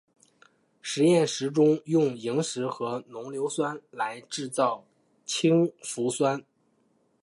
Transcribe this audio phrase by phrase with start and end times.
[0.81, 4.83] 实验室中用萤石和浓硫酸来制造
[5.27, 6.43] 氢氟酸。